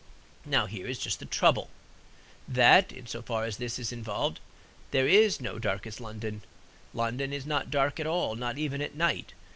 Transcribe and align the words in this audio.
Now 0.45 0.65
here 0.65 0.87
is 0.87 0.97
just 0.97 1.19
the 1.19 1.25
trouble; 1.27 1.69
that, 2.47 2.91
in 2.91 3.05
so 3.05 3.21
far 3.21 3.43
as 3.45 3.57
this 3.57 3.77
is 3.77 3.91
involved, 3.91 4.39
there 4.89 5.07
is 5.07 5.39
no 5.39 5.59
darkest 5.59 6.01
London. 6.01 6.41
London 6.91 7.31
is 7.31 7.45
not 7.45 7.69
dark 7.69 7.99
at 7.99 8.07
all; 8.07 8.35
not 8.35 8.57
even 8.57 8.81
at 8.81 8.95
night. 8.95 9.33